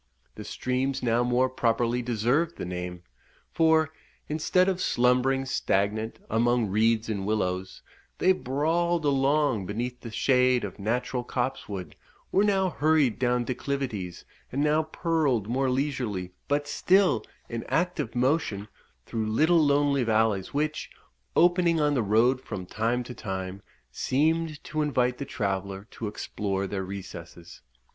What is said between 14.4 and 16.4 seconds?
and now purled more leisurely,